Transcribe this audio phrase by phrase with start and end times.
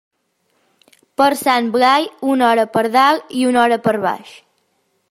[1.21, 4.35] Per Sant Blai, una hora per dalt i una hora per baix.